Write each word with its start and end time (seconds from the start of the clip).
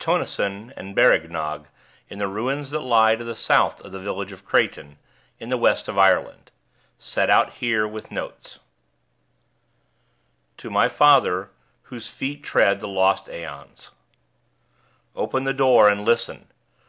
Tonnison 0.00 0.72
and 0.76 0.94
Berreggnog 0.94 1.66
in 2.08 2.18
the 2.18 2.28
Ruins 2.28 2.70
that 2.70 2.82
lie 2.82 3.16
to 3.16 3.24
the 3.24 3.34
South 3.34 3.80
of 3.84 3.90
the 3.90 3.98
Village 3.98 4.30
of 4.30 4.44
Kraighten, 4.44 4.96
in 5.40 5.48
the 5.48 5.56
West 5.56 5.88
of 5.88 5.98
Ireland. 5.98 6.52
Set 7.00 7.28
out 7.28 7.54
here, 7.54 7.84
with 7.84 8.08
Notes_. 8.10 8.60
TO 10.56 10.70
MY 10.70 10.88
FATHER 10.88 11.50
(Whose 11.82 12.08
feet 12.08 12.44
tread 12.44 12.78
the 12.78 12.86
lost 12.86 13.28
aeons) 13.28 13.90
Open 15.16 15.42
the 15.42 15.52
door, 15.52 15.88
And 15.88 16.04
listen! 16.04 16.46